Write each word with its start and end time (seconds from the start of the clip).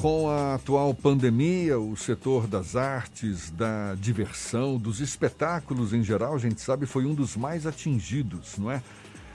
Com 0.00 0.28
a 0.28 0.56
atual 0.56 0.92
pandemia, 0.92 1.78
o 1.78 1.96
setor 1.96 2.46
das 2.46 2.76
artes, 2.76 3.50
da 3.50 3.94
diversão, 3.94 4.76
dos 4.76 5.00
espetáculos 5.00 5.94
em 5.94 6.02
geral, 6.02 6.34
a 6.34 6.38
gente 6.38 6.60
sabe, 6.60 6.84
foi 6.84 7.06
um 7.06 7.14
dos 7.14 7.34
mais 7.34 7.66
atingidos, 7.66 8.58
não 8.58 8.70
é? 8.70 8.82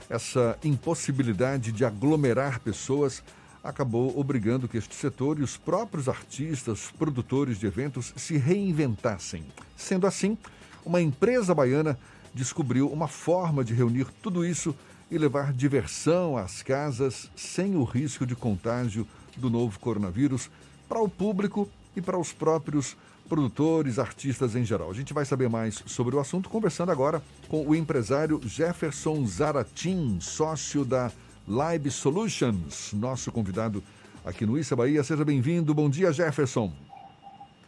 Essa 0.08 0.56
impossibilidade 0.62 1.72
de 1.72 1.84
aglomerar 1.84 2.60
pessoas 2.60 3.24
acabou 3.62 4.16
obrigando 4.18 4.68
que 4.68 4.78
este 4.78 4.94
setor 4.94 5.40
e 5.40 5.42
os 5.42 5.56
próprios 5.56 6.08
artistas, 6.08 6.92
produtores 6.96 7.58
de 7.58 7.66
eventos 7.66 8.12
se 8.16 8.36
reinventassem. 8.36 9.44
Sendo 9.76 10.06
assim, 10.06 10.38
uma 10.86 11.00
empresa 11.00 11.52
baiana 11.52 11.98
descobriu 12.32 12.88
uma 12.88 13.08
forma 13.08 13.64
de 13.64 13.74
reunir 13.74 14.06
tudo 14.22 14.46
isso 14.46 14.74
e 15.10 15.18
levar 15.18 15.52
diversão 15.52 16.36
às 16.36 16.62
casas 16.62 17.28
sem 17.34 17.74
o 17.74 17.82
risco 17.82 18.24
de 18.24 18.36
contágio 18.36 19.06
do 19.38 19.50
novo 19.50 19.78
coronavírus 19.78 20.50
para 20.88 21.00
o 21.00 21.08
público 21.08 21.68
e 21.96 22.00
para 22.00 22.18
os 22.18 22.32
próprios 22.32 22.96
produtores, 23.28 23.98
artistas 23.98 24.54
em 24.54 24.64
geral. 24.64 24.90
A 24.90 24.94
gente 24.94 25.14
vai 25.14 25.24
saber 25.24 25.48
mais 25.48 25.82
sobre 25.86 26.14
o 26.14 26.20
assunto 26.20 26.50
conversando 26.50 26.92
agora 26.92 27.22
com 27.48 27.66
o 27.66 27.74
empresário 27.74 28.40
Jefferson 28.44 29.24
Zaratim, 29.26 30.18
sócio 30.20 30.84
da 30.84 31.10
Live 31.48 31.90
Solutions, 31.90 32.92
nosso 32.92 33.32
convidado 33.32 33.82
aqui 34.24 34.44
no 34.44 34.58
Issa 34.58 34.76
Bahia. 34.76 35.02
Seja 35.02 35.24
bem-vindo. 35.24 35.72
Bom 35.72 35.88
dia, 35.88 36.12
Jefferson. 36.12 36.72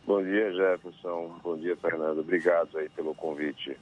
Bom 0.07 0.23
dia, 0.23 0.53
Jefferson. 0.53 1.33
Bom 1.43 1.57
dia, 1.57 1.77
Fernando. 1.77 2.19
Obrigado 2.19 2.77
aí 2.77 2.89
pelo 2.91 3.15
convite. 3.15 3.77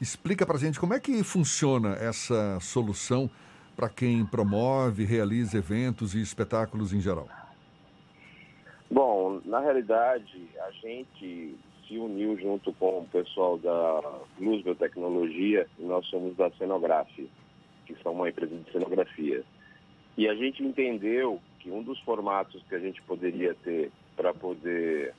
Explica 0.00 0.44
para 0.44 0.56
a 0.56 0.60
gente 0.60 0.78
como 0.78 0.94
é 0.94 1.00
que 1.00 1.22
funciona 1.22 1.94
essa 1.94 2.58
solução 2.60 3.30
para 3.78 3.88
quem 3.88 4.26
promove, 4.26 5.04
realiza 5.04 5.56
eventos 5.56 6.12
e 6.12 6.20
espetáculos 6.20 6.92
em 6.92 7.00
geral? 7.00 7.28
Bom, 8.90 9.40
na 9.44 9.60
realidade, 9.60 10.48
a 10.66 10.70
gente 10.72 11.56
se 11.86 11.96
uniu 11.96 12.36
junto 12.40 12.72
com 12.72 13.02
o 13.02 13.04
pessoal 13.04 13.56
da 13.56 14.18
Luz 14.40 14.64
Biotecnologia 14.64 15.68
e 15.78 15.84
nós 15.84 16.04
somos 16.06 16.36
da 16.36 16.50
Cenografia, 16.58 17.28
que 17.86 17.94
são 18.02 18.14
uma 18.14 18.28
empresa 18.28 18.56
de 18.56 18.72
cenografia. 18.72 19.44
E 20.16 20.28
a 20.28 20.34
gente 20.34 20.60
entendeu 20.60 21.40
que 21.60 21.70
um 21.70 21.80
dos 21.80 22.00
formatos 22.00 22.60
que 22.68 22.74
a 22.74 22.80
gente 22.80 23.00
poderia 23.02 23.54
ter 23.62 23.92
para 24.16 24.34
poder 24.34 25.14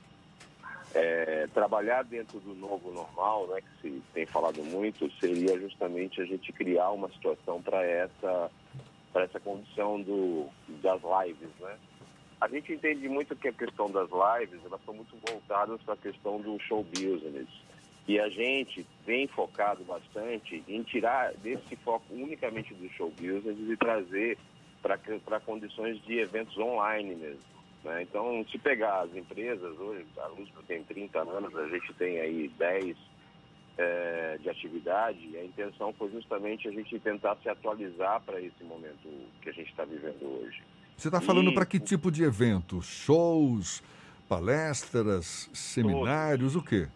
é, 0.93 1.47
trabalhar 1.53 2.03
dentro 2.03 2.39
do 2.39 2.55
novo 2.55 2.91
normal, 2.91 3.47
né, 3.47 3.61
que 3.61 3.81
se 3.81 4.03
tem 4.13 4.25
falado 4.25 4.63
muito, 4.63 5.09
seria 5.19 5.59
justamente 5.59 6.21
a 6.21 6.25
gente 6.25 6.51
criar 6.53 6.91
uma 6.91 7.09
situação 7.09 7.61
para 7.61 7.83
essa, 7.83 8.51
para 9.13 9.23
essa 9.23 9.39
condição 9.39 10.01
do, 10.01 10.47
das 10.81 11.01
lives, 11.01 11.49
né? 11.59 11.77
A 12.41 12.47
gente 12.47 12.71
entende 12.71 13.07
muito 13.09 13.35
que 13.35 13.49
a 13.49 13.53
questão 13.53 13.91
das 13.91 14.09
lives, 14.09 14.63
elas 14.65 14.79
são 14.85 14.93
muito 14.93 15.13
voltadas 15.29 15.81
para 15.81 15.93
a 15.93 15.97
questão 15.97 16.39
do 16.39 16.57
show 16.59 16.83
business. 16.83 17.49
E 18.07 18.17
a 18.17 18.29
gente 18.29 18.87
vem 19.05 19.27
focado 19.27 19.83
bastante 19.83 20.63
em 20.67 20.81
tirar 20.83 21.33
desse 21.33 21.75
foco 21.75 22.05
unicamente 22.11 22.73
do 22.73 22.89
show 22.93 23.11
business 23.11 23.57
e 23.59 23.75
trazer 23.75 24.37
para 24.81 25.39
condições 25.41 26.01
de 26.05 26.19
eventos 26.19 26.57
online 26.57 27.13
mesmo. 27.15 27.58
Né? 27.83 28.03
Então, 28.03 28.45
se 28.51 28.57
pegar 28.57 29.01
as 29.01 29.15
empresas, 29.15 29.77
hoje 29.79 30.05
a 30.17 30.27
Lúcio 30.27 30.53
tem 30.67 30.83
30 30.83 31.19
anos, 31.19 31.55
a 31.55 31.67
gente 31.67 31.93
tem 31.93 32.19
aí 32.19 32.47
10 32.57 32.97
é, 33.77 34.37
de 34.41 34.49
atividade, 34.49 35.19
e 35.31 35.37
a 35.37 35.45
intenção 35.45 35.93
foi 35.93 36.11
justamente 36.11 36.67
a 36.67 36.71
gente 36.71 36.99
tentar 36.99 37.37
se 37.37 37.47
atualizar 37.47 38.21
para 38.21 38.41
esse 38.41 38.63
momento 38.63 39.07
que 39.41 39.49
a 39.49 39.53
gente 39.53 39.69
está 39.69 39.85
vivendo 39.85 40.23
hoje. 40.23 40.61
Você 40.97 41.07
está 41.07 41.21
falando 41.21 41.53
para 41.53 41.65
que 41.65 41.79
tipo 41.79 42.11
de 42.11 42.23
evento? 42.23 42.81
Shows, 42.81 43.81
palestras, 44.27 45.49
seminários, 45.53 46.53
todos, 46.53 46.55
o 46.57 46.61
quê? 46.61 46.89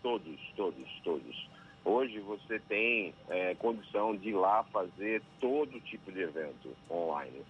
Todos, 0.00 0.40
todos, 0.56 1.00
todos. 1.02 1.48
Hoje 1.84 2.20
você 2.20 2.60
tem 2.60 3.12
é, 3.28 3.56
condição 3.56 4.16
de 4.16 4.28
ir 4.28 4.34
lá 4.34 4.62
fazer 4.72 5.20
todo 5.40 5.80
tipo 5.80 6.12
de 6.12 6.20
evento 6.20 6.70
online. 6.88 7.42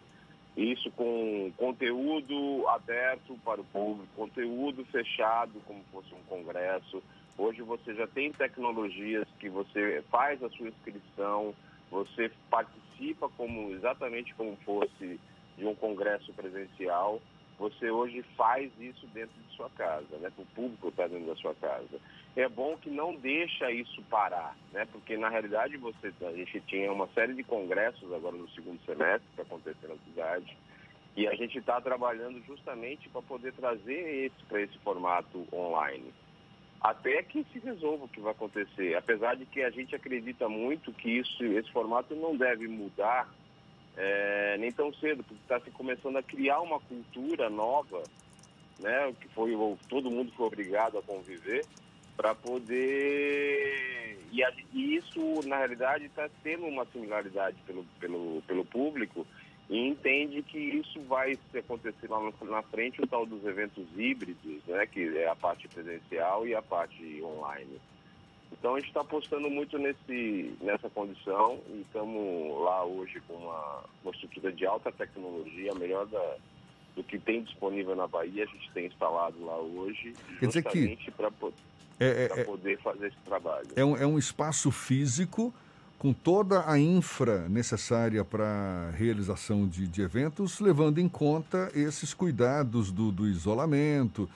Isso 0.56 0.90
com 0.92 1.52
conteúdo 1.56 2.68
aberto 2.68 3.36
para 3.44 3.60
o 3.60 3.64
público, 3.64 4.08
conteúdo 4.14 4.84
fechado, 4.86 5.52
como 5.66 5.82
fosse 5.90 6.14
um 6.14 6.22
congresso. 6.28 7.02
Hoje 7.36 7.62
você 7.62 7.92
já 7.94 8.06
tem 8.06 8.30
tecnologias 8.32 9.26
que 9.40 9.48
você 9.48 10.04
faz 10.10 10.40
a 10.44 10.50
sua 10.50 10.68
inscrição, 10.68 11.52
você 11.90 12.30
participa 12.48 13.28
como 13.36 13.72
exatamente 13.72 14.32
como 14.34 14.56
fosse 14.64 15.18
de 15.58 15.66
um 15.66 15.74
congresso 15.74 16.32
presencial. 16.32 17.20
Você 17.58 17.90
hoje 17.90 18.22
faz 18.36 18.70
isso 18.80 19.06
dentro 19.08 19.34
de 19.40 19.56
sua 19.56 19.70
casa, 19.70 20.16
né? 20.18 20.30
O 20.36 20.44
público 20.46 20.88
está 20.88 21.06
dentro 21.06 21.26
da 21.26 21.36
sua 21.36 21.54
casa. 21.54 22.00
É 22.36 22.48
bom 22.48 22.76
que 22.76 22.90
não 22.90 23.14
deixa 23.14 23.70
isso 23.70 24.02
parar, 24.10 24.56
né? 24.72 24.84
Porque 24.90 25.16
na 25.16 25.28
realidade 25.28 25.76
você, 25.76 26.12
a 26.22 26.32
gente 26.32 26.60
tinha 26.62 26.92
uma 26.92 27.06
série 27.08 27.32
de 27.34 27.44
congressos 27.44 28.12
agora 28.12 28.36
no 28.36 28.48
segundo 28.50 28.84
semestre 28.84 29.28
para 29.36 29.44
acontecer 29.44 29.86
na 29.86 29.96
cidade. 30.04 30.56
E 31.16 31.28
a 31.28 31.34
gente 31.36 31.58
está 31.58 31.80
trabalhando 31.80 32.42
justamente 32.44 33.08
para 33.08 33.22
poder 33.22 33.52
trazer 33.52 34.26
esse 34.26 34.44
para 34.46 34.60
esse 34.60 34.76
formato 34.78 35.46
online. 35.52 36.12
Até 36.80 37.22
que 37.22 37.46
se 37.52 37.60
resolva 37.60 38.04
o 38.04 38.08
que 38.08 38.20
vai 38.20 38.32
acontecer. 38.32 38.96
Apesar 38.96 39.36
de 39.36 39.46
que 39.46 39.62
a 39.62 39.70
gente 39.70 39.94
acredita 39.94 40.48
muito 40.48 40.92
que 40.92 41.18
isso, 41.18 41.44
esse 41.44 41.70
formato 41.70 42.16
não 42.16 42.36
deve 42.36 42.66
mudar 42.66 43.32
é, 43.96 44.56
nem 44.58 44.72
tão 44.72 44.92
cedo, 44.94 45.22
porque 45.22 45.42
está 45.42 45.60
se 45.60 45.70
começando 45.70 46.16
a 46.16 46.22
criar 46.22 46.60
uma 46.60 46.80
cultura 46.80 47.48
nova, 47.48 48.02
né, 48.78 49.12
que 49.20 49.28
foi 49.28 49.56
todo 49.88 50.10
mundo 50.10 50.32
foi 50.36 50.46
obrigado 50.46 50.98
a 50.98 51.02
conviver 51.02 51.64
para 52.16 52.34
poder 52.34 53.94
e, 54.32 54.42
e, 54.72 54.96
isso 54.96 55.40
na 55.46 55.58
realidade 55.58 56.06
está 56.06 56.28
tendo 56.42 56.66
uma 56.66 56.84
similaridade 56.86 57.56
pelo, 57.64 57.84
pelo, 58.00 58.42
pelo 58.42 58.64
público 58.64 59.24
e 59.70 59.78
entende 59.78 60.42
que 60.42 60.58
isso 60.58 61.00
vai 61.02 61.38
acontecer 61.56 62.10
lá 62.10 62.18
na 62.42 62.62
frente 62.62 63.00
o 63.00 63.06
tal 63.06 63.24
dos 63.24 63.44
eventos 63.44 63.86
híbridos, 63.96 64.62
né, 64.66 64.86
que 64.86 65.16
é 65.16 65.28
a 65.28 65.36
parte 65.36 65.68
presencial 65.68 66.46
e 66.46 66.54
a 66.54 66.60
parte 66.60 67.22
online. 67.22 67.80
Então 68.58 68.74
a 68.74 68.78
gente 68.78 68.88
está 68.88 69.00
apostando 69.00 69.50
muito 69.50 69.78
nesse, 69.78 70.54
nessa 70.60 70.88
condição 70.90 71.60
e 71.68 71.80
estamos 71.80 72.62
lá 72.62 72.84
hoje 72.84 73.20
com 73.26 73.34
uma, 73.34 73.84
uma 74.02 74.12
estrutura 74.12 74.52
de 74.52 74.64
alta 74.64 74.90
tecnologia, 74.92 75.72
a 75.72 75.74
melhor 75.74 76.06
da, 76.06 76.36
do 76.94 77.02
que 77.02 77.18
tem 77.18 77.42
disponível 77.42 77.94
na 77.96 78.06
Bahia, 78.06 78.44
a 78.44 78.46
gente 78.46 78.70
tem 78.72 78.86
instalado 78.86 79.44
lá 79.44 79.56
hoje, 79.58 80.14
Quer 80.38 80.52
justamente 80.52 81.10
para 81.10 81.30
é, 82.00 82.06
é, 82.32 82.40
é, 82.40 82.44
poder 82.44 82.78
fazer 82.80 83.08
esse 83.08 83.16
trabalho. 83.24 83.68
É 83.76 83.84
um, 83.84 83.96
é 83.96 84.06
um 84.06 84.18
espaço 84.18 84.70
físico 84.70 85.52
com 85.98 86.12
toda 86.12 86.70
a 86.70 86.78
infra 86.78 87.48
necessária 87.48 88.24
para 88.24 88.90
realização 88.90 89.66
de, 89.66 89.88
de, 89.88 90.02
eventos, 90.02 90.60
levando 90.60 90.98
em 90.98 91.08
conta 91.08 91.70
esses 91.74 92.12
cuidados 92.12 92.90
do, 92.90 93.10
do 93.10 93.26
isolamento, 93.26 94.28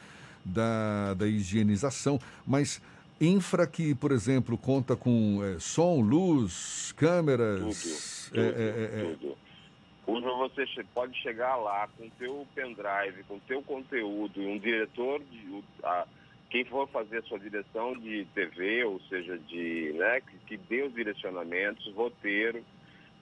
da, 0.45 1.15
da 1.15 1.27
higienização, 1.27 2.19
mas 2.47 2.81
infra 3.21 3.67
que, 3.67 3.95
por 3.95 4.13
exemplo, 4.13 4.57
conta 4.57 4.97
com 4.97 5.41
é, 5.45 5.59
som, 5.59 6.01
luz, 6.01 6.93
câmeras. 6.97 8.31
Tudo, 8.31 8.31
tudo, 8.31 8.41
é, 8.41 8.63
é, 8.63 9.01
é, 9.01 9.15
tudo. 9.15 9.39
Hoje 10.07 10.27
você 10.65 10.85
pode 10.95 11.15
chegar 11.21 11.57
lá 11.57 11.87
com 11.99 12.09
teu 12.11 12.47
pendrive, 12.55 13.23
com 13.29 13.39
teu 13.41 13.63
conteúdo 13.63 14.41
e 14.41 14.47
um 14.47 14.59
diretor 14.59 15.21
de, 15.21 15.63
a, 15.85 16.07
quem 16.49 16.65
for 16.65 16.89
fazer 16.89 17.19
a 17.19 17.23
sua 17.23 17.39
direção 17.39 17.93
de 17.95 18.25
TV, 18.35 18.85
ou 18.85 19.01
seja, 19.09 19.37
de, 19.39 19.93
né, 19.95 20.21
que, 20.23 20.39
que 20.47 20.57
dê 20.57 20.83
os 20.83 20.95
direcionamentos, 20.95 21.93
roteiro, 21.95 22.65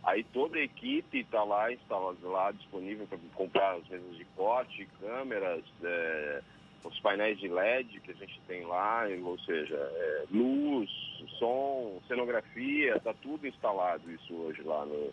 aí 0.04 0.22
toda 0.32 0.58
a 0.58 0.62
equipe 0.62 1.18
está 1.18 1.42
lá 1.42 1.72
instalada 1.72 2.18
lá, 2.22 2.52
disponível 2.52 3.06
para 3.08 3.18
comprar 3.34 3.74
as 3.74 3.88
mesas 3.88 4.16
de 4.16 4.24
corte, 4.36 4.88
câmeras, 5.00 5.64
é, 5.82 6.42
os 6.86 6.98
painéis 7.00 7.38
de 7.38 7.48
LED 7.48 8.00
que 8.00 8.10
a 8.10 8.14
gente 8.14 8.40
tem 8.46 8.64
lá, 8.64 9.04
ou 9.22 9.38
seja, 9.40 9.74
é, 9.74 10.24
luz, 10.30 10.90
som, 11.38 12.00
cenografia, 12.08 12.96
está 12.96 13.12
tudo 13.14 13.46
instalado 13.46 14.10
isso 14.10 14.34
hoje 14.34 14.62
lá 14.62 14.84
no, 14.84 15.12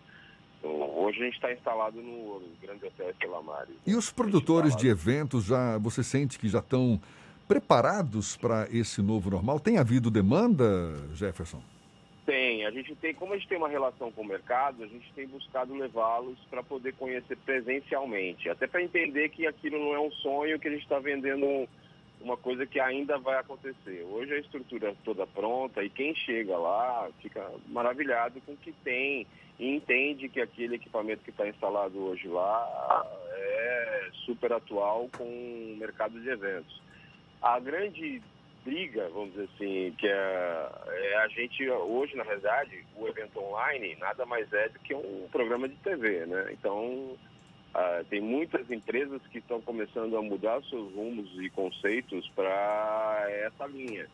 Hoje 0.65 1.21
a 1.21 1.25
gente 1.25 1.35
está 1.35 1.51
instalado 1.51 2.01
no 2.01 2.41
Grande 2.61 2.85
Hotel 2.85 3.09
Estelamares. 3.09 3.75
E 3.85 3.95
os 3.95 4.09
produtores 4.09 4.75
de 4.77 4.87
eventos 4.87 5.43
já, 5.43 5.77
você 5.77 6.01
sente 6.01 6.39
que 6.39 6.47
já 6.47 6.59
estão 6.59 7.01
preparados 7.49 8.37
para 8.37 8.67
esse 8.71 9.01
novo 9.01 9.29
normal? 9.29 9.59
Tem 9.59 9.77
havido 9.77 10.09
demanda, 10.09 10.65
Jefferson? 11.15 11.61
A 12.65 12.71
gente 12.71 12.95
tem, 12.95 13.13
como 13.13 13.33
a 13.33 13.37
gente 13.37 13.47
tem 13.47 13.57
uma 13.57 13.69
relação 13.69 14.11
com 14.11 14.21
o 14.21 14.27
mercado, 14.27 14.83
a 14.83 14.87
gente 14.87 15.11
tem 15.13 15.27
buscado 15.27 15.75
levá-los 15.75 16.37
para 16.49 16.63
poder 16.63 16.93
conhecer 16.93 17.37
presencialmente, 17.37 18.49
até 18.49 18.67
para 18.67 18.83
entender 18.83 19.29
que 19.29 19.47
aquilo 19.47 19.79
não 19.79 19.93
é 19.93 19.99
um 19.99 20.11
sonho, 20.11 20.59
que 20.59 20.67
a 20.67 20.71
gente 20.71 20.83
está 20.83 20.99
vendendo 20.99 21.45
um, 21.45 21.67
uma 22.21 22.37
coisa 22.37 22.65
que 22.65 22.79
ainda 22.79 23.17
vai 23.17 23.37
acontecer. 23.37 24.03
Hoje 24.09 24.33
a 24.33 24.39
estrutura 24.39 24.95
toda 25.03 25.27
pronta 25.27 25.83
e 25.83 25.89
quem 25.89 26.15
chega 26.15 26.57
lá 26.57 27.09
fica 27.21 27.49
maravilhado 27.67 28.39
com 28.41 28.53
o 28.53 28.57
que 28.57 28.71
tem 28.83 29.27
e 29.59 29.75
entende 29.75 30.29
que 30.29 30.41
aquele 30.41 30.75
equipamento 30.75 31.23
que 31.23 31.29
está 31.29 31.47
instalado 31.47 31.99
hoje 31.99 32.27
lá 32.27 33.05
é 33.31 34.09
super 34.25 34.53
atual 34.53 35.09
com 35.17 35.23
o 35.23 35.75
mercado 35.77 36.19
de 36.19 36.29
eventos. 36.29 36.81
A 37.41 37.59
grande 37.59 38.21
briga, 38.63 39.09
vamos 39.09 39.31
dizer 39.31 39.49
assim, 39.55 39.93
que 39.97 40.07
é, 40.07 40.69
é, 40.87 41.17
a 41.17 41.27
gente 41.27 41.69
hoje, 41.69 42.15
na 42.15 42.23
verdade, 42.23 42.85
o 42.95 43.07
evento 43.07 43.39
online 43.39 43.95
nada 43.99 44.25
mais 44.25 44.51
é 44.53 44.69
do 44.69 44.79
que 44.79 44.93
um 44.93 45.27
programa 45.31 45.67
de 45.67 45.75
TV, 45.75 46.25
né? 46.25 46.49
Então, 46.51 47.17
ah, 47.73 48.03
tem 48.09 48.21
muitas 48.21 48.69
empresas 48.69 49.21
que 49.31 49.39
estão 49.39 49.59
começando 49.59 50.15
a 50.15 50.21
mudar 50.21 50.61
seus 50.63 50.93
rumos 50.93 51.29
e 51.41 51.49
conceitos 51.49 52.29
para 52.35 53.25
essa 53.29 53.65
linha. 53.65 54.07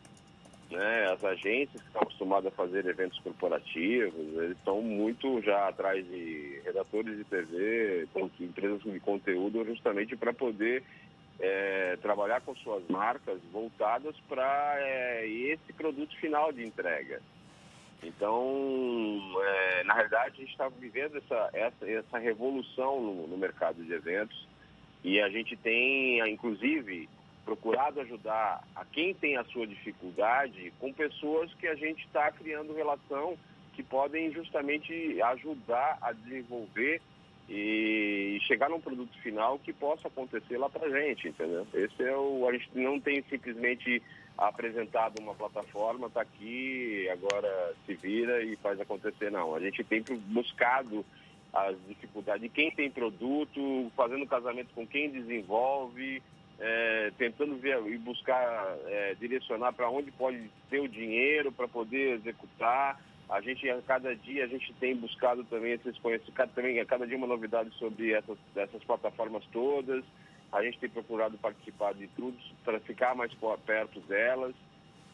Né? 0.70 1.12
As 1.12 1.22
agências 1.24 1.82
que 1.82 1.88
estão 1.88 2.02
acostumadas 2.02 2.52
a 2.52 2.56
fazer 2.56 2.86
eventos 2.86 3.18
corporativos, 3.18 4.14
eles 4.38 4.56
estão 4.56 4.80
muito 4.80 5.42
já 5.42 5.68
atrás 5.68 6.06
de 6.06 6.60
redatores 6.64 7.18
de 7.18 7.24
TV, 7.24 8.08
empresas 8.40 8.80
de 8.82 9.00
conteúdo, 9.00 9.64
justamente 9.64 10.16
para 10.16 10.32
poder 10.32 10.82
é, 11.40 11.96
trabalhar 12.02 12.42
com 12.42 12.54
suas 12.56 12.86
marcas 12.88 13.40
voltadas 13.50 14.14
para 14.28 14.76
é, 14.78 15.26
esse 15.26 15.72
produto 15.72 16.14
final 16.16 16.52
de 16.52 16.64
entrega. 16.64 17.20
Então, 18.02 19.20
é, 19.42 19.84
na 19.84 19.94
realidade, 19.94 20.36
a 20.36 20.40
gente 20.40 20.52
está 20.52 20.68
vivendo 20.68 21.16
essa, 21.16 21.50
essa, 21.52 21.90
essa 21.90 22.18
revolução 22.18 23.00
no, 23.00 23.26
no, 23.26 23.36
mercado 23.36 23.82
de 23.84 23.92
eventos 23.92 24.46
e 25.04 25.20
a 25.20 25.28
gente 25.28 25.56
tem, 25.56 26.20
inclusive, 26.30 27.08
procurado 27.44 28.00
ajudar 28.00 28.62
a 28.74 28.84
quem 28.84 29.14
tem 29.14 29.36
a 29.36 29.44
sua 29.44 29.66
dificuldade 29.66 30.72
com 30.78 30.92
pessoas 30.92 31.52
que 31.54 31.66
a 31.66 31.74
gente 31.74 32.04
está 32.06 32.30
criando 32.32 32.74
relação 32.74 33.36
que 33.74 33.82
podem 33.82 34.32
justamente 34.32 35.20
ajudar 35.22 35.98
a 36.00 36.12
desenvolver 36.12 37.00
e 37.52 38.38
chegar 38.46 38.70
num 38.70 38.80
produto 38.80 39.12
final 39.18 39.58
que 39.58 39.72
possa 39.72 40.06
acontecer 40.06 40.56
lá 40.56 40.70
para 40.70 40.88
gente, 40.88 41.28
entendeu? 41.28 41.66
Esse 41.74 42.04
é 42.04 42.16
o 42.16 42.46
a 42.48 42.52
gente 42.52 42.70
não 42.74 43.00
tem 43.00 43.22
simplesmente 43.28 44.00
apresentado 44.38 45.20
uma 45.20 45.34
plataforma, 45.34 46.06
está 46.06 46.20
aqui, 46.20 47.08
agora 47.10 47.74
se 47.84 47.94
vira 47.94 48.40
e 48.44 48.54
faz 48.56 48.80
acontecer, 48.80 49.32
não. 49.32 49.52
A 49.52 49.60
gente 49.60 49.82
tem 49.82 50.00
buscado 50.28 51.04
as 51.52 51.76
dificuldades 51.88 52.42
de 52.42 52.48
quem 52.48 52.70
tem 52.70 52.88
produto, 52.88 53.90
fazendo 53.96 54.24
casamento 54.26 54.72
com 54.72 54.86
quem 54.86 55.10
desenvolve, 55.10 56.22
é, 56.60 57.10
tentando 57.18 57.56
ver 57.56 57.84
e 57.88 57.98
buscar 57.98 58.76
é, 58.86 59.16
direcionar 59.18 59.72
para 59.72 59.90
onde 59.90 60.12
pode 60.12 60.48
ter 60.70 60.78
o 60.78 60.88
dinheiro 60.88 61.50
para 61.50 61.66
poder 61.66 62.14
executar. 62.14 63.00
A 63.30 63.40
gente, 63.40 63.68
a 63.70 63.80
cada 63.82 64.14
dia, 64.16 64.44
a 64.44 64.48
gente 64.48 64.72
tem 64.74 64.96
buscado 64.96 65.44
também 65.44 65.72
esses 65.72 65.96
conhecimentos, 65.98 66.52
também 66.52 66.80
a 66.80 66.84
cada 66.84 67.06
dia 67.06 67.16
uma 67.16 67.28
novidade 67.28 67.70
sobre 67.78 68.12
essas, 68.12 68.36
essas 68.56 68.82
plataformas 68.82 69.44
todas. 69.52 70.04
A 70.52 70.62
gente 70.64 70.80
tem 70.80 70.90
procurado 70.90 71.38
participar 71.38 71.94
de 71.94 72.08
tudo 72.08 72.36
para 72.64 72.80
ficar 72.80 73.14
mais 73.14 73.32
perto 73.64 74.00
delas, 74.00 74.52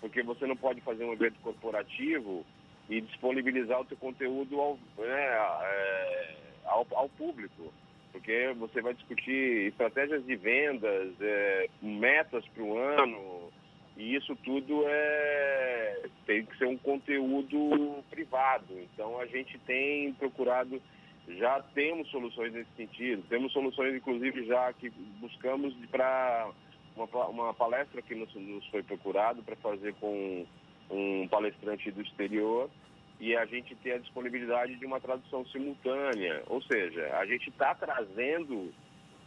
porque 0.01 0.23
você 0.23 0.47
não 0.47 0.57
pode 0.57 0.81
fazer 0.81 1.05
um 1.05 1.13
evento 1.13 1.39
corporativo 1.43 2.43
e 2.89 3.03
disponibilizar 3.03 3.83
o 3.83 3.87
seu 3.87 3.99
conteúdo 3.99 4.59
ao, 4.59 4.79
né, 4.97 5.27
é, 5.63 6.35
ao, 6.65 6.87
ao, 6.93 7.09
público, 7.11 7.71
porque 8.13 8.55
você 8.57 8.81
vai 8.81 8.95
discutir 8.95 9.69
estratégias 9.69 10.25
de 10.25 10.37
vendas, 10.37 11.13
é, 11.21 11.69
metas 11.83 12.47
para 12.49 12.63
o 12.63 12.79
ano, 12.79 13.53
e 13.97 14.15
isso 14.15 14.37
tudo 14.37 14.85
é, 14.87 16.03
tem 16.27 16.45
que 16.45 16.57
ser 16.59 16.67
um 16.67 16.77
conteúdo 16.77 18.05
privado. 18.11 18.79
Então 18.93 19.19
a 19.19 19.27
gente 19.27 19.59
tem 19.61 20.13
procurado, 20.15 20.81
já 21.29 21.63
temos 21.75 22.09
soluções 22.11 22.53
nesse 22.53 22.71
sentido. 22.77 23.25
Temos 23.29 23.53
soluções, 23.53 23.95
inclusive, 23.95 24.45
já 24.45 24.71
que 24.75 24.91
buscamos 25.19 25.75
para 25.91 26.51
uma, 26.95 27.27
uma, 27.29 27.55
palestra 27.55 28.03
que 28.03 28.15
nos, 28.15 28.33
nos 28.35 28.67
foi 28.67 28.83
procurado 28.83 29.43
para 29.43 29.57
fazer 29.57 29.95
com 29.95 30.47
um 30.91 31.27
palestrante 31.29 31.91
do 31.91 32.03
exterior 32.03 32.71
e 33.19 33.35
a 33.35 33.47
gente 33.47 33.75
tem 33.77 33.93
a 33.93 33.99
disponibilidade 33.99 34.77
de 34.77 34.85
uma 34.85 35.01
tradução 35.01 35.45
simultânea. 35.47 36.43
Ou 36.49 36.61
seja, 36.61 37.17
a 37.17 37.25
gente 37.25 37.49
está 37.49 37.75
trazendo 37.75 38.75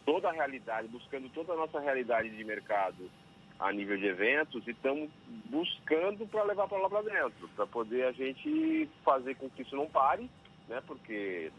toda 0.06 0.30
a 0.30 0.32
realidade, 0.32 0.88
buscando 0.88 1.28
toda 1.30 1.54
a 1.54 1.58
nossa 1.58 1.80
realidade 1.80 2.30
de 2.30 2.44
mercado 2.44 3.10
a 3.60 3.72
nível 3.74 3.98
de 3.98 4.06
eventos 4.06 4.66
e 4.66 4.72
estamos 4.72 5.10
buscando 5.46 6.26
para 6.28 6.44
levar 6.44 6.68
para 6.68 6.78
lá 6.78 6.90
para 6.90 7.02
dentro, 7.02 7.50
para 7.56 7.68
poder 7.68 8.06
a 8.06 8.12
gente 8.12 8.90
fazer 9.04 9.36
com 9.36 9.50
que 9.50 9.64
isso 9.64 9.76
não 9.76 9.88
pare, 9.88 10.30
né? 10.68 10.82
Porque 10.88 11.52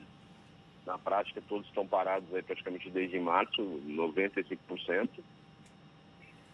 na 0.87 0.97
prática 0.97 1.43
todos 1.49 1.67
estão 1.67 1.87
parados 1.87 2.33
aí 2.35 2.43
praticamente 2.43 2.89
desde 2.89 3.19
março, 3.19 3.63
95%, 3.87 5.09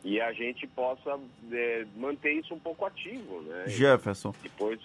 e 0.05 0.21
a 0.21 0.33
gente 0.33 0.67
possa 0.67 1.19
é, 1.53 1.87
manter 1.97 2.33
isso 2.33 2.53
um 2.53 2.59
pouco 2.59 2.85
ativo, 2.85 3.41
né? 3.43 3.69
Jefferson. 3.69 4.35
Depois 4.43 4.81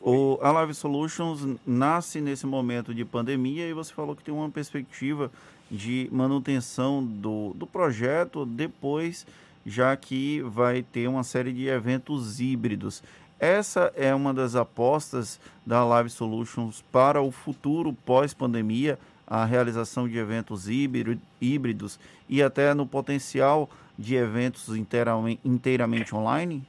o, 0.00 0.38
a 0.40 0.52
Live 0.52 0.74
Solutions 0.74 1.58
nasce 1.66 2.20
nesse 2.20 2.46
momento 2.46 2.94
de 2.94 3.04
pandemia 3.04 3.66
e 3.66 3.72
você 3.72 3.92
falou 3.92 4.14
que 4.14 4.22
tem 4.22 4.32
uma 4.32 4.48
perspectiva 4.48 5.30
de 5.70 6.08
manutenção 6.12 7.04
do, 7.04 7.52
do 7.54 7.66
projeto 7.66 8.46
depois 8.46 9.26
já 9.64 9.96
que 9.96 10.40
vai 10.42 10.82
ter 10.82 11.08
uma 11.08 11.22
série 11.22 11.52
de 11.52 11.68
eventos 11.68 12.40
híbridos. 12.40 13.02
Essa 13.38 13.92
é 13.94 14.14
uma 14.14 14.34
das 14.34 14.56
apostas 14.56 15.40
da 15.64 15.84
Live 15.84 16.10
Solutions 16.10 16.82
para 16.90 17.22
o 17.22 17.30
futuro 17.30 17.92
pós-pandemia, 17.92 18.98
a 19.26 19.44
realização 19.44 20.08
de 20.08 20.18
eventos 20.18 20.68
híbridos 20.68 22.00
e 22.28 22.42
até 22.42 22.74
no 22.74 22.86
potencial 22.86 23.68
de 23.96 24.14
eventos 24.16 24.68
inteiramente, 24.74 26.14
online? 26.14 26.64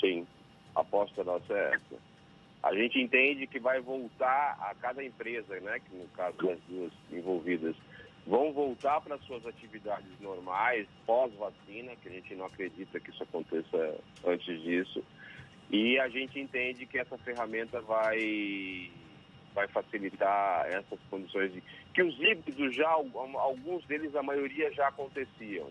Sim, 0.00 0.26
a 0.74 0.80
aposta 0.80 1.22
nossa 1.22 1.52
é 1.52 1.74
essa. 1.74 2.06
A 2.62 2.74
gente 2.74 3.00
entende 3.00 3.46
que 3.46 3.60
vai 3.60 3.80
voltar 3.80 4.58
a 4.60 4.74
cada 4.74 5.04
empresa, 5.04 5.60
né, 5.60 5.78
que 5.78 5.96
no 5.96 6.08
caso 6.08 6.36
das 6.38 6.58
duas 6.68 6.92
envolvidas, 7.12 7.76
vão 8.26 8.52
voltar 8.52 9.00
para 9.00 9.18
suas 9.18 9.46
atividades 9.46 10.10
normais, 10.20 10.86
pós-vacina, 11.06 11.94
que 12.02 12.08
a 12.08 12.12
gente 12.12 12.34
não 12.34 12.46
acredita 12.46 12.98
que 12.98 13.10
isso 13.10 13.22
aconteça 13.22 13.98
antes 14.26 14.62
disso. 14.62 15.04
E 15.70 15.98
a 15.98 16.08
gente 16.08 16.38
entende 16.38 16.86
que 16.86 16.98
essa 16.98 17.16
ferramenta 17.18 17.80
vai, 17.80 18.90
vai 19.54 19.68
facilitar 19.68 20.66
essas 20.66 20.98
condições 21.08 21.52
de 21.52 21.62
que 21.94 22.02
os 22.02 22.18
híbridos 22.20 22.74
já, 22.74 22.88
alguns 22.90 23.84
deles, 23.86 24.14
a 24.16 24.22
maioria 24.22 24.72
já 24.72 24.88
aconteciam. 24.88 25.70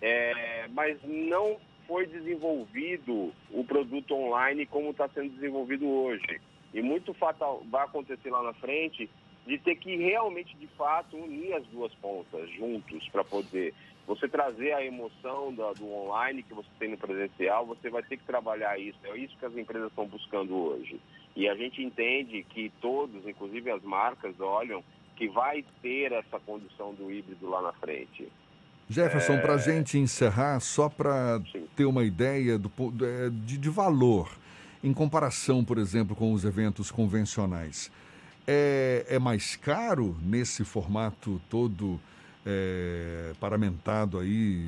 É, 0.00 0.66
mas 0.68 0.98
não 1.04 1.58
foi 1.86 2.06
desenvolvido 2.06 3.32
o 3.50 3.64
produto 3.64 4.14
online 4.14 4.66
como 4.66 4.90
está 4.90 5.08
sendo 5.08 5.30
desenvolvido 5.34 5.86
hoje. 5.86 6.40
E 6.72 6.80
muito 6.80 7.12
fatal 7.12 7.62
vai 7.70 7.84
acontecer 7.84 8.30
lá 8.30 8.42
na 8.42 8.54
frente 8.54 9.08
de 9.46 9.58
ter 9.58 9.76
que 9.76 9.96
realmente, 9.96 10.56
de 10.56 10.66
fato, 10.68 11.16
unir 11.16 11.54
as 11.54 11.66
duas 11.66 11.92
pontas 11.94 12.48
juntos 12.50 13.08
para 13.08 13.24
poder 13.24 13.74
você 14.06 14.28
trazer 14.28 14.72
a 14.72 14.84
emoção 14.84 15.52
do, 15.52 15.74
do, 15.74 15.92
online 15.92 16.42
que 16.42 16.54
você 16.54 16.68
tem 16.78 16.90
no 16.90 16.98
presencial, 16.98 17.64
você 17.66 17.88
vai 17.88 18.02
ter 18.02 18.16
que 18.16 18.24
trabalhar 18.24 18.78
isso. 18.78 18.98
É 19.04 19.16
isso 19.16 19.36
que 19.38 19.46
as 19.46 19.56
empresas 19.56 19.88
estão 19.88 20.06
buscando 20.06 20.54
hoje. 20.54 21.00
E 21.36 21.48
a 21.48 21.54
gente 21.54 21.82
entende 21.82 22.44
que 22.50 22.72
todos, 22.80 23.26
inclusive 23.26 23.70
as 23.70 23.82
marcas, 23.82 24.38
olham 24.40 24.82
que 25.16 25.28
vai 25.28 25.64
ter 25.80 26.12
essa 26.12 26.38
condição 26.40 26.92
do 26.94 27.12
híbrido 27.12 27.48
lá 27.48 27.62
na 27.62 27.72
frente. 27.74 28.28
Jefferson, 28.88 29.34
é... 29.34 29.40
para 29.40 29.54
a 29.54 29.58
gente 29.58 29.96
encerrar, 29.96 30.58
só 30.60 30.88
para 30.88 31.40
ter 31.76 31.84
uma 31.84 32.04
ideia 32.04 32.58
do, 32.58 32.70
de, 33.30 33.56
de 33.56 33.70
valor, 33.70 34.28
em 34.82 34.92
comparação, 34.92 35.64
por 35.64 35.78
exemplo, 35.78 36.16
com 36.16 36.32
os 36.32 36.44
eventos 36.44 36.90
convencionais 36.90 37.90
é, 38.46 39.06
é 39.08 39.18
mais 39.18 39.56
caro 39.56 40.16
nesse 40.22 40.64
formato 40.64 41.40
todo 41.48 42.00
é, 42.46 43.32
paramentado 43.40 44.18
aí, 44.18 44.64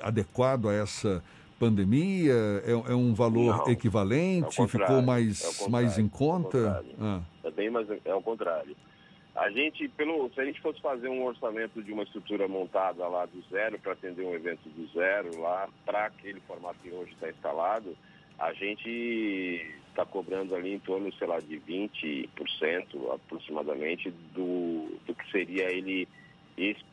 adequado 0.00 0.68
a 0.68 0.74
essa 0.74 1.22
pandemia? 1.58 2.34
É, 2.64 2.92
é 2.92 2.94
um 2.94 3.14
valor 3.14 3.58
Não, 3.58 3.72
equivalente? 3.72 4.66
Ficou 4.66 5.02
mais, 5.02 5.62
é 5.62 5.68
mais 5.68 5.98
em 5.98 6.08
conta? 6.08 6.84
É, 6.84 6.94
ah. 7.00 7.20
é 7.44 7.50
bem 7.50 7.70
mais, 7.70 7.88
é 8.04 8.14
o 8.14 8.22
contrário. 8.22 8.76
A 9.34 9.50
gente, 9.50 9.88
pelo, 9.88 10.30
se 10.32 10.40
a 10.40 10.44
gente 10.44 10.60
fosse 10.60 10.80
fazer 10.80 11.08
um 11.08 11.24
orçamento 11.24 11.82
de 11.82 11.92
uma 11.92 12.04
estrutura 12.04 12.46
montada 12.46 13.06
lá 13.08 13.26
do 13.26 13.42
zero 13.50 13.78
para 13.80 13.92
atender 13.92 14.24
um 14.24 14.32
evento 14.32 14.68
do 14.68 14.86
zero 14.92 15.40
lá 15.40 15.68
para 15.84 16.06
aquele 16.06 16.40
formato 16.40 16.78
que 16.80 16.90
hoje 16.90 17.12
está 17.14 17.28
instalado, 17.28 17.96
a 18.38 18.52
gente 18.52 19.74
está 19.94 20.04
cobrando 20.04 20.54
ali 20.54 20.74
em 20.74 20.78
torno, 20.80 21.12
sei 21.14 21.26
lá, 21.26 21.38
de 21.38 21.56
20% 21.60 22.28
aproximadamente 23.14 24.10
do, 24.34 24.98
do 25.06 25.14
que 25.14 25.30
seria 25.30 25.70
ele 25.70 26.08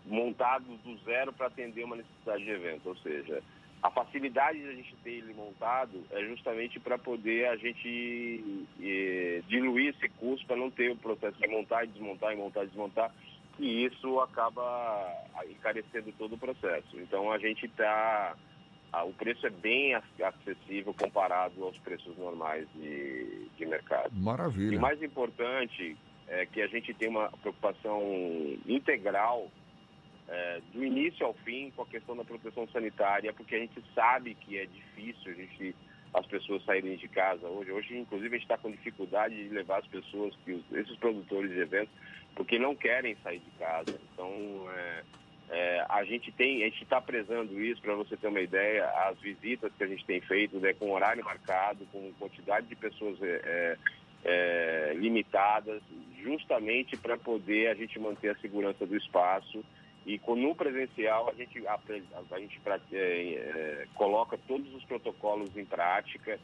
montado 0.06 0.66
do 0.84 0.98
zero 1.04 1.34
para 1.34 1.48
atender 1.48 1.84
uma 1.84 1.96
necessidade 1.96 2.44
de 2.44 2.50
evento. 2.52 2.90
Ou 2.90 2.96
seja, 2.98 3.44
a 3.82 3.90
facilidade 3.90 4.60
de 4.60 4.68
a 4.68 4.74
gente 4.74 4.96
ter 5.04 5.12
ele 5.12 5.34
montado 5.34 6.04
é 6.12 6.24
justamente 6.26 6.80
para 6.80 6.98
poder 6.98 7.48
a 7.48 7.56
gente 7.56 8.68
diluir 9.48 9.96
esse 9.96 10.08
custo, 10.10 10.46
para 10.46 10.56
não 10.56 10.70
ter 10.70 10.92
o 10.92 10.96
processo 10.96 11.38
de 11.40 11.48
montar 11.48 11.84
e 11.84 11.88
desmontar 11.88 12.34
e 12.34 12.36
montar 12.38 12.64
e 12.64 12.68
desmontar. 12.68 13.12
e 13.60 13.86
isso 13.86 14.20
acaba 14.20 15.08
encarecendo 15.50 16.12
todo 16.18 16.36
o 16.36 16.38
processo. 16.38 17.00
Então 17.00 17.32
a 17.32 17.40
gente 17.40 17.66
está. 17.66 18.36
O 18.94 19.14
preço 19.14 19.48
é 19.48 19.50
bem 19.50 19.96
acessível 19.96 20.94
comparado 20.94 21.64
aos 21.64 21.78
preços 21.78 22.18
normais 22.18 22.68
de, 22.76 23.48
de 23.58 23.66
mercado. 23.66 24.12
Maravilha. 24.14 24.76
E 24.76 24.80
mais 24.80 25.02
importante 25.02 25.96
é 26.28 26.46
que 26.46 26.62
a 26.62 26.68
gente 26.68 26.94
tem 26.94 27.10
uma 27.10 27.30
preocupação 27.30 28.02
integral 28.68 29.50
é, 30.28 30.62
do 30.74 30.84
início 30.84 31.26
ao 31.26 31.34
fim 31.34 31.72
com 31.72 31.84
a 31.84 31.86
questão 31.86 32.16
da 32.16 32.24
proteção 32.24 32.68
sanitária, 32.70 33.34
porque 33.34 33.56
a 33.56 33.60
gente 33.60 33.84
sabe 33.94 34.36
que 34.36 34.58
é 34.58 34.66
difícil 34.66 35.32
a 35.32 35.36
gente, 35.36 35.76
as 36.14 36.26
pessoas 36.28 36.64
saírem 36.64 36.96
de 36.96 37.08
casa 37.08 37.48
hoje. 37.48 37.72
Hoje, 37.72 37.98
inclusive, 37.98 38.36
a 38.36 38.40
gente 38.40 38.44
está 38.44 38.58
com 38.58 38.72
dificuldade 38.72 39.36
de 39.36 39.54
levar 39.54 39.80
as 39.80 39.88
pessoas, 39.88 40.34
que 40.46 40.64
esses 40.72 40.96
produtores 40.98 41.52
de 41.52 41.60
eventos, 41.60 41.94
porque 42.36 42.58
não 42.58 42.76
querem 42.76 43.16
sair 43.24 43.40
de 43.40 43.52
casa. 43.60 44.00
Então, 44.14 44.32
é, 44.74 45.04
é, 45.52 45.86
a 45.90 46.04
gente 46.06 46.32
tem, 46.32 46.64
a 46.64 46.70
gente 46.70 46.84
está 46.84 47.02
prezando 47.02 47.62
isso, 47.62 47.82
para 47.82 47.94
você 47.94 48.16
ter 48.16 48.28
uma 48.28 48.40
ideia, 48.40 48.90
as 49.10 49.20
visitas 49.20 49.72
que 49.78 49.84
a 49.84 49.88
gente 49.88 50.06
tem 50.06 50.22
feito 50.22 50.58
né, 50.60 50.74
com 50.74 50.92
horário 50.92 51.26
marcado, 51.26 51.86
com 51.92 52.10
quantidade 52.14 52.68
de 52.68 52.76
pessoas 52.76 53.22
é, 53.22 53.42
é, 53.44 53.78
é 54.24 54.94
limitadas, 54.94 55.82
justamente 56.24 56.96
para 56.96 57.18
poder 57.18 57.68
a 57.68 57.74
gente 57.74 58.00
manter 58.00 58.30
a 58.30 58.40
segurança 58.40 58.86
do 58.86 58.96
espaço 58.96 59.62
e 60.06 60.20
no 60.26 60.56
presencial 60.56 61.30
a 61.30 61.34
gente, 61.34 61.68
a, 61.68 61.78
a 62.32 62.40
gente 62.40 62.62
é, 62.92 62.98
é, 62.98 63.88
coloca 63.96 64.38
todos 64.48 64.74
os 64.74 64.84
protocolos 64.86 65.56
em 65.56 65.66
prática 65.66 66.40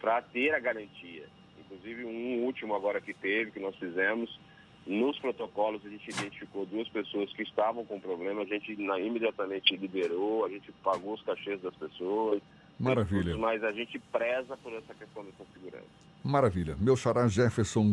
para 0.00 0.22
ter 0.22 0.54
a 0.54 0.58
garantia. 0.58 1.26
Inclusive 1.60 2.04
um 2.04 2.44
último 2.44 2.74
agora 2.74 3.00
que 3.00 3.12
teve, 3.12 3.50
que 3.50 3.60
nós 3.60 3.76
fizemos, 3.76 4.40
nos 4.88 5.18
protocolos 5.18 5.84
a 5.84 5.88
gente 5.90 6.08
identificou 6.10 6.64
duas 6.64 6.88
pessoas 6.88 7.30
que 7.34 7.42
estavam 7.42 7.84
com 7.84 8.00
problema, 8.00 8.42
a 8.42 8.46
gente 8.46 8.72
imediatamente 8.72 9.76
liberou, 9.76 10.46
a 10.46 10.48
gente 10.48 10.72
pagou 10.82 11.14
os 11.14 11.22
cachês 11.22 11.60
das 11.60 11.74
pessoas. 11.76 12.40
Maravilha. 12.80 13.36
Mas 13.36 13.62
a 13.62 13.72
gente 13.72 13.98
preza 13.98 14.56
por 14.56 14.72
essa 14.72 14.94
questão 14.94 15.24
dessa 15.24 15.44
segurança. 15.52 15.86
Maravilha. 16.24 16.76
Meu 16.80 16.96
xará 16.96 17.28
Jefferson 17.28 17.92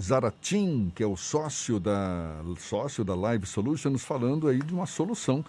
Zaratim, 0.00 0.90
que 0.94 1.02
é 1.02 1.06
o 1.06 1.16
sócio 1.16 1.78
da, 1.78 2.42
sócio 2.58 3.04
da 3.04 3.14
Live 3.14 3.46
Solutions, 3.46 4.04
falando 4.04 4.48
aí 4.48 4.58
de 4.58 4.74
uma 4.74 4.86
solução 4.86 5.44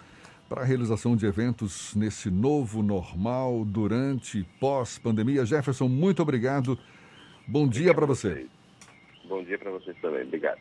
para 0.48 0.62
a 0.62 0.64
realização 0.64 1.16
de 1.16 1.26
eventos 1.26 1.94
nesse 1.96 2.30
novo 2.30 2.82
normal 2.82 3.64
durante 3.64 4.38
e 4.38 4.44
pós-pandemia. 4.60 5.44
Jefferson, 5.44 5.88
muito 5.88 6.22
obrigado. 6.22 6.78
Bom 7.46 7.66
dia 7.66 7.92
para 7.92 8.06
você. 8.06 8.46
Bom 9.28 9.42
dia 9.42 9.58
para 9.58 9.70
vocês 9.72 9.96
também. 10.00 10.22
Obrigado. 10.22 10.60